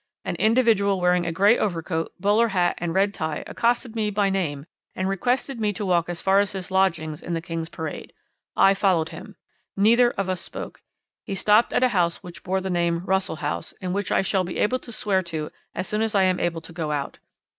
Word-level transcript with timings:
An 0.25 0.35
individual 0.37 0.99
wearing 0.99 1.27
a 1.27 1.31
grey 1.31 1.59
overcoat, 1.59 2.11
bowler 2.19 2.47
hat, 2.47 2.73
and 2.79 2.91
red 2.91 3.13
tie 3.13 3.43
accosted 3.45 3.95
me 3.95 4.09
by 4.09 4.31
name 4.31 4.65
and 4.95 5.07
requested 5.07 5.59
me 5.61 5.71
to 5.73 5.85
walk 5.85 6.09
as 6.09 6.23
far 6.23 6.39
as 6.39 6.53
his 6.53 6.71
lodgings 6.71 7.21
in 7.21 7.33
the 7.35 7.39
King's 7.39 7.69
Parade. 7.69 8.11
I 8.55 8.73
followed 8.73 9.09
him. 9.09 9.35
Neither 9.77 10.09
of 10.09 10.27
us 10.27 10.41
spoke. 10.41 10.81
He 11.23 11.35
stopped 11.35 11.71
at 11.71 11.83
a 11.83 11.89
house 11.89 12.23
which 12.23 12.41
bore 12.43 12.61
the 12.61 12.71
name 12.71 13.05
'Russell 13.05 13.35
House,' 13.45 13.75
and 13.79 13.93
which 13.93 14.11
I 14.11 14.23
shall 14.23 14.43
be 14.43 14.57
able 14.57 14.79
to 14.79 14.91
swear 14.91 15.21
to 15.21 15.51
as 15.75 15.87
soon 15.87 16.01
as 16.01 16.15
I 16.15 16.23
am 16.23 16.39
able 16.39 16.61
to 16.61 16.73
go 16.73 16.91
out. 16.91 17.19